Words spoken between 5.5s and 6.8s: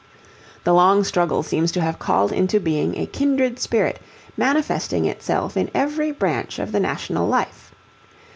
in every branch of the